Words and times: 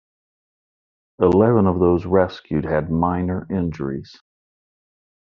Eleven 1.19 1.67
of 1.67 1.79
those 1.79 2.07
rescued 2.07 2.63
had 2.65 2.89
minor 2.89 3.45
injuries. 3.51 4.19